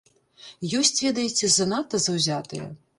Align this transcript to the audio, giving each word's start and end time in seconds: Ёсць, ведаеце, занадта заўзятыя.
Ёсць, 0.79 1.03
ведаеце, 1.09 1.45
занадта 1.59 2.05
заўзятыя. 2.11 2.77